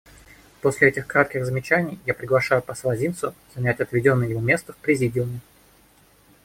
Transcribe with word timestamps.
После 0.61 0.87
этих 0.87 1.05
кратких 1.05 1.45
замечаний 1.45 1.99
я 2.07 2.15
приглашаю 2.15 2.63
посла 2.63 2.95
Зинсу 2.95 3.35
занять 3.53 3.81
отведенное 3.81 4.29
ему 4.29 4.41
место 4.41 4.73
в 4.73 4.77
Президиуме. 4.77 5.41